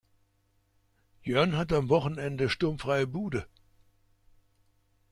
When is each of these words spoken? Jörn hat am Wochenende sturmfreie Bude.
Jörn 1.21 1.55
hat 1.55 1.71
am 1.71 1.89
Wochenende 1.89 2.49
sturmfreie 2.49 3.05
Bude. 3.05 3.45